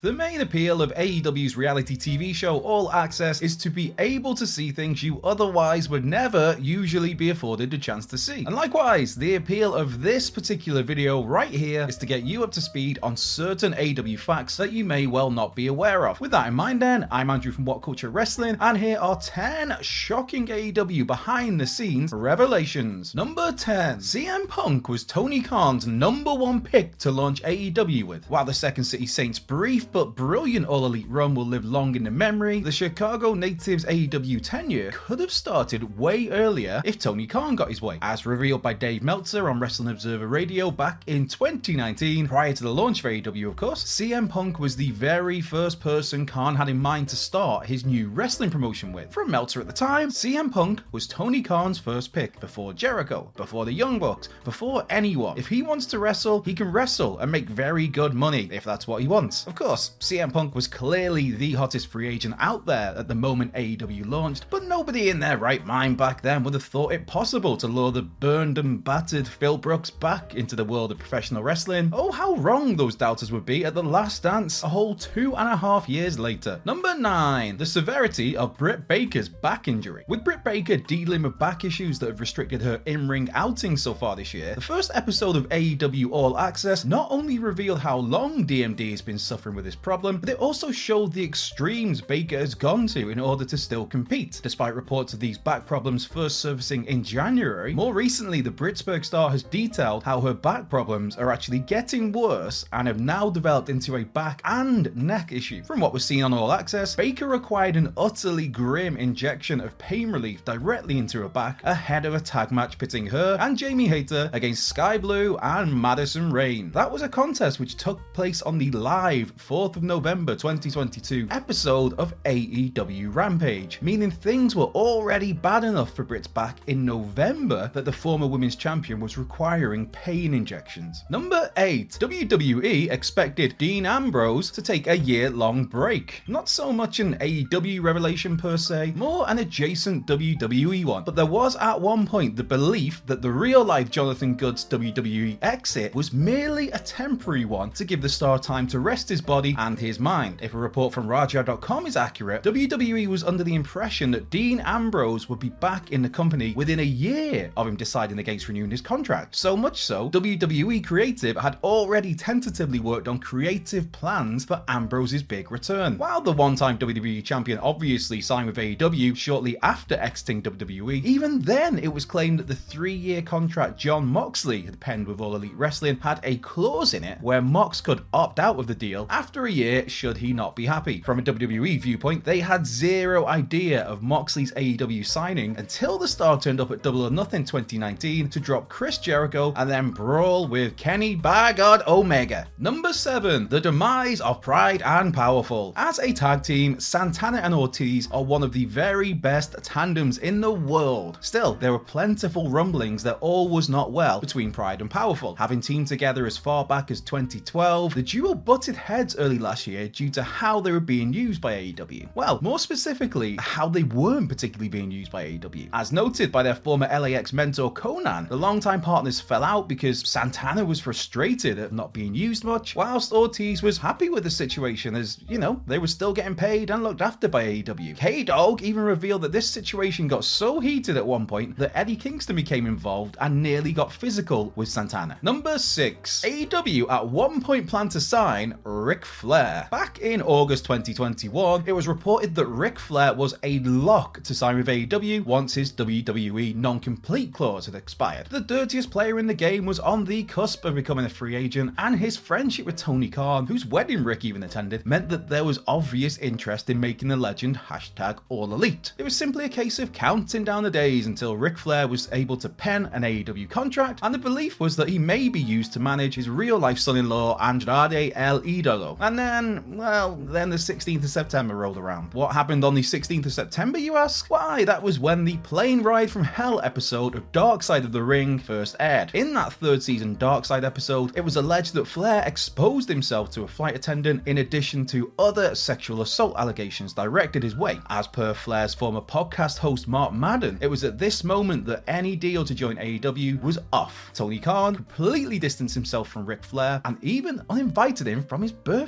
[0.00, 4.46] The main appeal of AEW's reality TV show All Access is to be able to
[4.46, 8.44] see things you otherwise would never usually be afforded a chance to see.
[8.44, 12.52] And likewise, the appeal of this particular video right here is to get you up
[12.52, 16.20] to speed on certain AEW facts that you may well not be aware of.
[16.20, 19.78] With that in mind then, I'm Andrew from What Culture Wrestling, and here are 10
[19.80, 23.16] shocking AEW behind the scenes revelations.
[23.16, 23.98] Number 10.
[23.98, 28.30] CM Punk was Tony Khan's number one pick to launch AEW with.
[28.30, 32.04] While the Second City Saints brief but brilliant All Elite run will live long in
[32.04, 37.56] the memory, the Chicago natives AEW tenure could have started way earlier if Tony Khan
[37.56, 37.98] got his way.
[38.02, 42.72] As revealed by Dave Meltzer on Wrestling Observer Radio back in 2019, prior to the
[42.72, 46.78] launch of AEW, of course, CM Punk was the very first person Khan had in
[46.78, 49.12] mind to start his new wrestling promotion with.
[49.12, 53.64] From Meltzer at the time, CM Punk was Tony Khan's first pick before Jericho, before
[53.64, 55.38] the Young Bucks, before anyone.
[55.38, 58.86] If he wants to wrestle, he can wrestle and make very good money if that's
[58.86, 59.46] what he wants.
[59.46, 63.54] Of course, CM Punk was clearly the hottest free agent out there at the moment
[63.54, 67.56] AEW launched, but nobody in their right mind back then would have thought it possible
[67.56, 71.90] to lure the burned and battered Phil Brooks back into the world of professional wrestling.
[71.92, 75.48] Oh, how wrong those doubters would be at the last dance a whole two and
[75.48, 76.60] a half years later.
[76.64, 77.56] Number 9.
[77.56, 80.04] The severity of Britt Baker's back injury.
[80.08, 83.94] With Britt Baker dealing with back issues that have restricted her in ring outings so
[83.94, 88.46] far this year, the first episode of AEW All Access not only revealed how long
[88.46, 92.54] DMD has been suffering with this problem, but it also showed the extremes Baker has
[92.54, 94.40] gone to in order to still compete.
[94.42, 99.28] Despite reports of these back problems first surfacing in January, more recently the Britsburg star
[99.28, 103.96] has detailed how her back problems are actually getting worse and have now developed into
[103.96, 105.62] a back and neck issue.
[105.64, 110.10] From what was seen on All Access, Baker required an utterly grim injection of pain
[110.10, 114.30] relief directly into her back ahead of a tag match pitting her and Jamie Hayter
[114.32, 116.70] against Skye Blue and Madison Rayne.
[116.70, 121.92] That was a contest which took place on the live 4th of November 2022 episode
[121.94, 127.84] of AEW Rampage, meaning things were already bad enough for Britt's back in November that
[127.84, 131.02] the former women's champion was requiring pain injections.
[131.10, 131.98] Number 8.
[132.00, 136.22] WWE expected Dean Ambrose to take a year long break.
[136.28, 141.26] Not so much an AEW revelation per se, more an adjacent WWE one, but there
[141.26, 146.12] was at one point the belief that the real life Jonathan Good's WWE exit was
[146.12, 149.98] merely a temporary one to give the star time to rest his body and his
[149.98, 150.40] mind.
[150.42, 155.28] If a report from Rajah.com is accurate, WWE was under the impression that Dean Ambrose
[155.28, 158.80] would be back in the company within a year of him deciding against renewing his
[158.80, 159.36] contract.
[159.36, 165.50] So much so, WWE Creative had already tentatively worked on creative plans for Ambrose's big
[165.50, 165.98] return.
[165.98, 171.40] While the one time WWE champion obviously signed with AEW shortly after exiting WWE, even
[171.40, 175.36] then it was claimed that the three year contract Jon Moxley had penned with All
[175.36, 179.06] Elite Wrestling had a clause in it where Mox could opt out of the deal
[179.10, 181.00] after a year should he not be happy.
[181.02, 186.40] From a WWE viewpoint, they had zero idea of Moxley's AEW signing until the star
[186.40, 190.76] turned up at Double or Nothing 2019 to drop Chris Jericho and then brawl with
[190.76, 191.54] Kenny by
[191.86, 192.48] Omega.
[192.58, 193.48] Number 7.
[193.48, 195.72] The demise of Pride and Powerful.
[195.76, 200.40] As a tag team, Santana and Ortiz are one of the very best tandems in
[200.40, 201.18] the world.
[201.20, 205.34] Still, there were plentiful rumblings that all was not well between Pride and Powerful.
[205.36, 209.88] Having teamed together as far back as 2012, the duo butted heads early last year
[209.88, 212.08] due to how they were being used by AEW.
[212.14, 215.68] Well, more specifically, how they weren't particularly being used by AEW.
[215.74, 220.64] As noted by their former LAX mentor Konnan, the longtime partners fell out because Santana
[220.64, 225.18] was frustrated at not being used much, whilst Ortiz was happy with the situation as,
[225.28, 227.98] you know, they were still getting paid and looked after by AEW.
[227.98, 231.96] K Dog even revealed that this situation got so heated at one point that Eddie
[231.96, 235.18] Kingston became involved and nearly got physical with Santana.
[235.20, 236.22] Number 6.
[236.24, 239.66] AEW at one point planned to sign Ric Flair.
[239.70, 244.56] Back in August 2021, it was reported that Ric Flair was a lock to sign
[244.56, 248.28] with AEW once his WWE non compete clause had expired.
[248.28, 251.74] The dirtiest player in the game was on the cusp of becoming a free agent,
[251.78, 255.60] and his friendship with Tony Khan, whose wedding Ric even attended, meant that there was
[255.66, 258.92] obvious interest in making the legend hashtag All Elite.
[258.98, 262.36] It was simply a case of counting down the days until Ric Flair was able
[262.36, 265.80] to pen an AEW contract, and the belief was that he may be used to
[265.80, 268.97] manage his real life son in law, Andrade El Idolo.
[269.00, 272.12] And then, well, then the 16th of September rolled around.
[272.14, 274.28] What happened on the 16th of September, you ask?
[274.28, 278.02] Why, that was when the Plane Ride from Hell episode of Dark Side of the
[278.02, 279.12] Ring first aired.
[279.14, 283.44] In that third season Dark Side episode, it was alleged that Flair exposed himself to
[283.44, 287.78] a flight attendant in addition to other sexual assault allegations directed his way.
[287.90, 292.16] As per Flair's former podcast host Mark Madden, it was at this moment that any
[292.16, 294.10] deal to join AEW was off.
[294.12, 298.87] Tony Khan completely distanced himself from Ric Flair and even uninvited him from his birthday.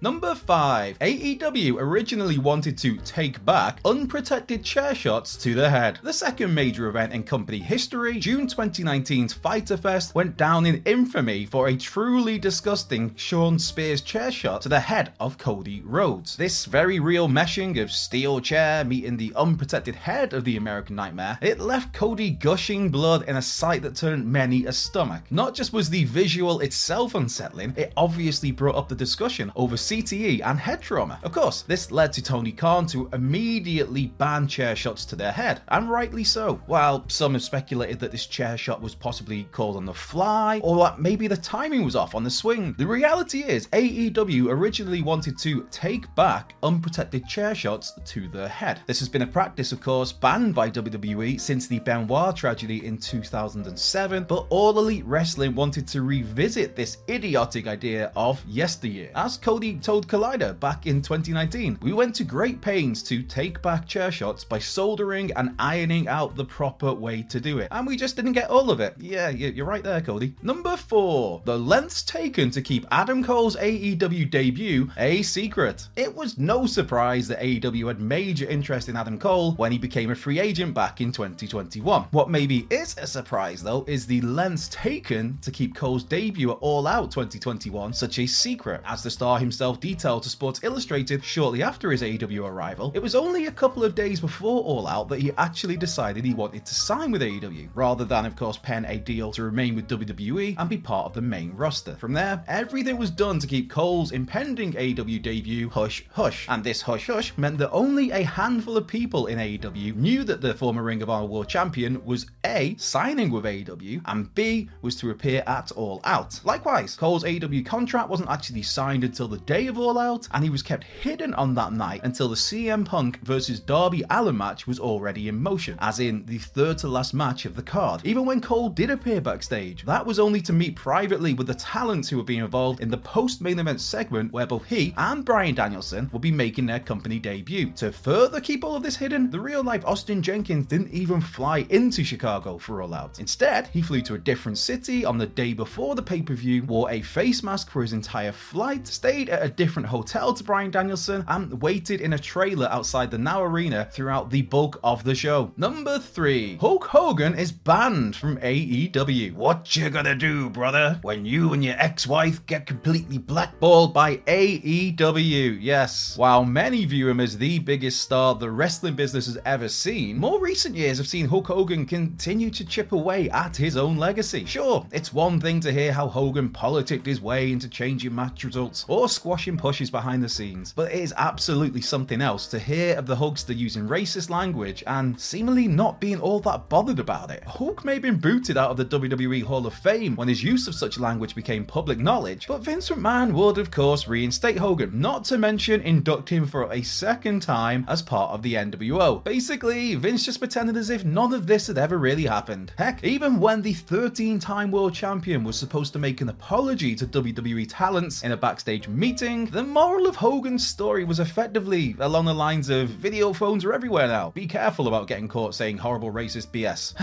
[0.00, 1.00] Number 5.
[1.00, 5.98] AEW originally wanted to take back unprotected chair shots to the head.
[6.04, 11.46] The second major event in company history, June 2019's Fyter Fest, went down in infamy
[11.46, 16.36] for a truly disgusting Shawn Spears chair shot to the head of Cody Rhodes.
[16.36, 21.38] This very real meshing of steel chair meeting the unprotected head of the American Nightmare,
[21.42, 25.24] it left Cody gushing blood in a sight that turned many a stomach.
[25.32, 30.42] Not just was the visual itself unsettling, it obviously brought up the discussion over CTE
[30.44, 31.18] and head trauma.
[31.22, 35.62] Of course, this led to Tony Khan to immediately ban chair shots to their head,
[35.68, 36.60] and rightly so.
[36.66, 40.76] While some have speculated that this chair shot was possibly called on the fly, or
[40.84, 45.38] that maybe the timing was off on the swing, the reality is AEW originally wanted
[45.38, 48.80] to take back unprotected chair shots to the head.
[48.86, 52.98] This has been a practice, of course, banned by WWE since the Benoit tragedy in
[52.98, 59.10] 2007, but All Elite Wrestling wanted to revisit this idiotic idea of yesteryear.
[59.14, 63.86] As Cody told Collider back in 2019, we went to great pains to take back
[63.86, 67.68] chair shots by soldering and ironing out the proper way to do it.
[67.70, 68.94] And we just didn't get all of it.
[68.98, 70.34] Yeah, you're right there, Cody.
[70.42, 75.88] Number four, the lengths taken to keep Adam Cole's AEW debut a secret.
[75.96, 80.10] It was no surprise that AEW had major interest in Adam Cole when he became
[80.10, 82.04] a free agent back in 2021.
[82.10, 86.58] What maybe is a surprise though is the lengths taken to keep Cole's debut at
[86.60, 88.80] All Out 2021 such a secret.
[88.84, 93.14] As the star himself detailed to Sports Illustrated shortly after his AEW arrival, it was
[93.14, 96.74] only a couple of days before All Out that he actually decided he wanted to
[96.74, 100.68] sign with AEW, rather than, of course, pen a deal to remain with WWE and
[100.68, 101.94] be part of the main roster.
[101.96, 106.82] From there, everything was done to keep Cole's impending AEW debut hush hush, and this
[106.82, 110.82] hush hush meant that only a handful of people in AEW knew that the former
[110.82, 115.42] Ring of Honor World Champion was A, signing with AEW, and B, was to appear
[115.46, 116.40] at All Out.
[116.44, 120.50] Likewise, Cole's AEW contract wasn't actually signed until the day of All Out, and he
[120.50, 124.78] was kept hidden on that night until the CM Punk versus Darby Allin match was
[124.78, 128.00] already in motion, as in the third to last match of the card.
[128.04, 132.08] Even when Cole did appear backstage, that was only to meet privately with the talents
[132.08, 135.54] who were being involved in the post main event segment where both he and Bryan
[135.54, 137.70] Danielson would be making their company debut.
[137.72, 141.66] To further keep all of this hidden, the real life Austin Jenkins didn't even fly
[141.70, 143.18] into Chicago for All Out.
[143.18, 146.62] Instead, he flew to a different city on the day before the pay per view,
[146.62, 150.44] wore a face mask for his entire flight, stayed at a a different hotel to
[150.44, 155.04] Bryan Danielson and waited in a trailer outside the Now Arena throughout the bulk of
[155.04, 155.52] the show.
[155.56, 156.58] Number 3.
[156.58, 159.32] Hulk Hogan is banned from AEW.
[159.32, 165.56] What you gonna do, brother, when you and your ex-wife get completely blackballed by AEW?
[165.58, 166.18] Yes.
[166.18, 170.40] While many view him as the biggest star the wrestling business has ever seen, more
[170.40, 174.44] recent years have seen Hulk Hogan continue to chip away at his own legacy.
[174.44, 178.84] Sure, it's one thing to hear how Hogan politicked his way into changing match results
[178.88, 183.04] or squashing pushes behind the scenes, but it is absolutely something else to hear of
[183.04, 187.44] the Hulkster using racist language and seemingly not being all that bothered about it.
[187.44, 190.66] Hulk may have been booted out of the WWE Hall of Fame when his use
[190.66, 195.24] of such language became public knowledge, but Vince McMahon would, of course, reinstate Hogan, not
[195.24, 199.22] to mention induct him for a second time as part of the NWO.
[199.24, 202.72] Basically, Vince just pretended as if none of this had ever really happened.
[202.78, 207.06] Heck, even when the 13 time world champion was supposed to make an apology to
[207.06, 212.34] WWE talents in a backstage meeting, the moral of Hogan's story was effectively along the
[212.34, 214.30] lines of video phones are everywhere now.
[214.30, 216.94] Be careful about getting caught saying horrible racist BS.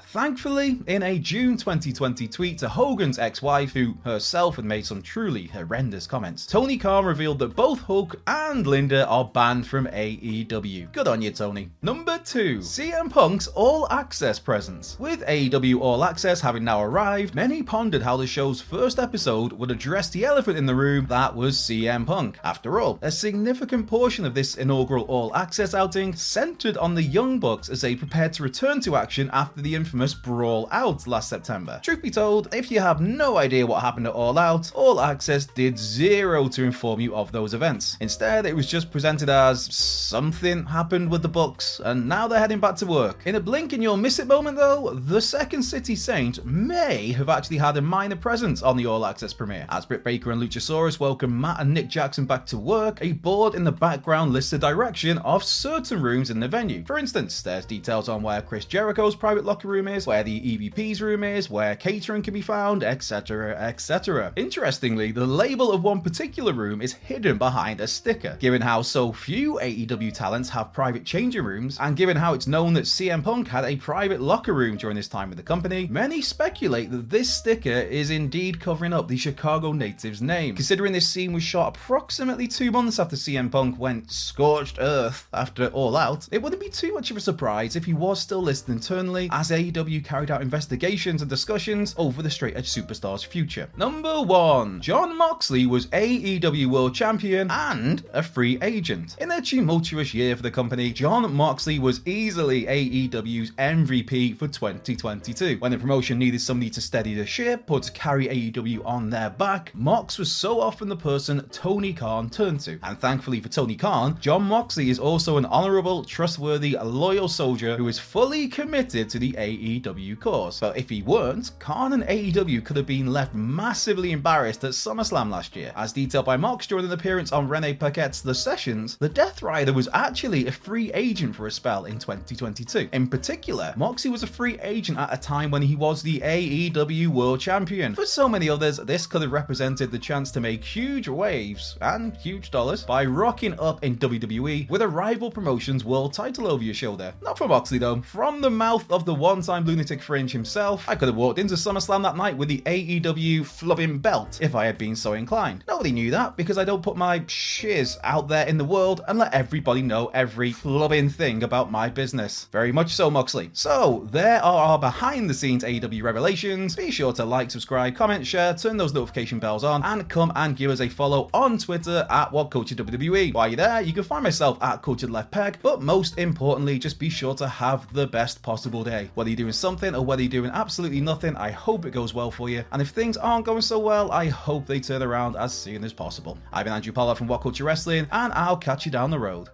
[0.08, 5.00] Thankfully, in a June 2020 tweet to Hogan's ex wife, who herself had made some
[5.00, 10.92] truly horrendous comments, Tony Khan revealed that both Hulk and Linda are banned from AEW.
[10.92, 11.70] Good on you, Tony.
[11.80, 14.98] Number 2 CM Punk's All Access presence.
[15.00, 19.70] With AEW All Access having now arrived, many pondered how the show's first episode would
[19.70, 22.38] address the elephant in the room that was CM Punk.
[22.44, 27.38] After all, a significant portion of this inaugural All Access outing centered on the Young
[27.38, 31.80] Bucks as they prepared to return to action after the infamous Brawl Out last September.
[31.82, 35.46] Truth be told, if you have no idea what happened at All Out, All Access
[35.46, 37.96] did zero to inform you of those events.
[38.00, 42.60] Instead, it was just presented as something happened with the Bucks, and now they're heading
[42.60, 43.20] back to work.
[43.24, 47.28] In a blink and you'll miss it moment though, the Second City Saint may have
[47.28, 49.66] actually had a minor presence on the All Access premiere.
[49.68, 53.54] As Britt Baker and Luchasaurus welcome Matt and Nick Jackson back to work, a board
[53.54, 56.82] in the background lists the direction of certain rooms in the venue.
[56.86, 61.02] For instance, there's details on where Chris Jericho's private locker room is, where the EVP's
[61.02, 64.32] room is, where catering can be found, etc., etc.
[64.36, 68.38] Interestingly, the label of one particular room is hidden behind a sticker.
[68.40, 72.72] Given how so few AEW talents have private changing rooms, and given how it's known
[72.72, 76.22] that CM Punk had a private locker room during his time with the company, many
[76.22, 80.54] speculate that this sticker is indeed covering up the Chicago native's name.
[80.54, 85.66] Considering this scene was shot approximately two months after CM Punk went scorched earth after
[85.68, 88.74] All Out, it wouldn't be too much of a surprise if he was still listed
[88.74, 93.68] internally as AEW carried out investigations and discussions over the straight edge superstar's future.
[93.76, 99.16] Number one, Jon Moxley was AEW World Champion and a free agent.
[99.18, 105.56] In a tumultuous year for the company, Jon Moxley was easily AEW's MVP for 2022.
[105.58, 109.30] When the promotion needed somebody to steady the ship or to carry AEW on their
[109.30, 112.78] back, Mox was so often the person Tony Khan turned to.
[112.82, 117.88] And thankfully for Tony Khan, Jon Moxley is also an honorable, trustworthy, loyal soldier who
[117.88, 120.60] is fully committed to the AEW cause.
[120.60, 125.30] But if he weren't, Khan and AEW could have been left massively embarrassed at SummerSlam
[125.30, 125.72] last year.
[125.76, 129.72] As detailed by Mox during an appearance on Renee Paquette's The Sessions, the Death Rider
[129.72, 132.88] was actually a free agent for a spell in 2022.
[132.92, 137.08] In particular, Moxie was a free agent at a time when he was the AEW
[137.08, 137.94] World Champion.
[137.94, 142.16] For so many others, this could have represented the chance to make huge waves and
[142.16, 146.74] huge dollars by rocking up in WWE with a rival promotion's world title over your
[146.74, 147.14] shoulder.
[147.22, 148.02] Not for Moxley though.
[148.02, 152.02] From the mouth of the one-time lunatic fringe himself, I could have walked into SummerSlam
[152.02, 155.64] that night with the AEW flubbing belt if I had been so inclined.
[155.68, 159.18] Nobody knew that because I don't put my shiz out there in the world and
[159.18, 162.48] let everybody know every flubbing thing about my business.
[162.52, 163.50] Very much so, Moxley.
[163.52, 166.76] So, there are our behind the scenes AEW revelations.
[166.76, 170.56] Be sure to like, subscribe, comment, share, turn those notification bells on, and come and
[170.56, 173.34] give us a follow on Twitter at What Culture WWE.
[173.34, 176.98] While you're there, you can find myself at Cultured Left Peg, but most importantly, just
[176.98, 179.10] be sure to have the best possible day.
[179.14, 182.30] Whether you're doing something or whether you're doing absolutely nothing, I hope it goes well
[182.30, 182.64] for you.
[182.72, 185.92] And if things aren't going so well, I hope they turn around as soon as
[185.92, 186.38] possible.
[186.52, 189.48] I've been Andrew Pollard from What Culture Wrestling, and I'll catch you down the road.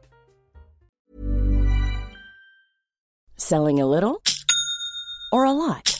[3.36, 4.22] Selling a little
[5.32, 5.99] or a lot?